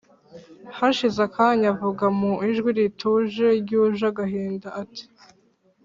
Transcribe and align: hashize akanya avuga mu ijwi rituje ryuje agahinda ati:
hashize 0.77 1.19
akanya 1.27 1.67
avuga 1.73 2.05
mu 2.19 2.31
ijwi 2.49 2.69
rituje 2.77 3.47
ryuje 3.61 4.03
agahinda 4.11 4.67
ati: 4.81 5.03